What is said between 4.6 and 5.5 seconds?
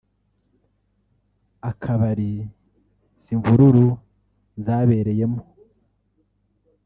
zabereyemo